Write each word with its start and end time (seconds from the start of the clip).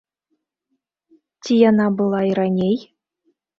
Ці 1.43 1.53
яна 1.69 1.87
была 2.01 2.19
і 2.33 2.35
раней? 2.43 2.77